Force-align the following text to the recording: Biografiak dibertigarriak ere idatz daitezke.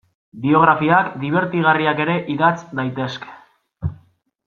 Biografiak 0.45 1.11
dibertigarriak 1.25 2.03
ere 2.07 2.17
idatz 2.37 2.57
daitezke. 2.83 3.41